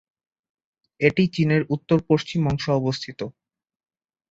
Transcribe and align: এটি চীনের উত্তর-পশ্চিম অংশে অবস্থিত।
এটি 1.01 1.23
চীনের 1.35 1.61
উত্তর-পশ্চিম 1.75 2.41
অংশে 2.47 2.71
অবস্থিত। 2.79 3.19